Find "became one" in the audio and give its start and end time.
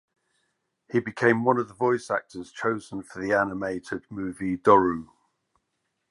0.99-1.59